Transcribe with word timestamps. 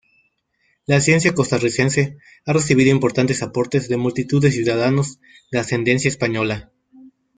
La 0.87 0.99
ciencia 0.99 1.35
costarricense 1.35 2.17
ha 2.47 2.53
recibido 2.53 2.89
importantes 2.89 3.43
aportes 3.43 3.87
de 3.87 3.97
multitud 3.97 4.41
de 4.41 4.51
ciudadanos 4.51 5.19
de 5.51 5.59
ascendencia 5.59 6.09
española. 6.09 6.71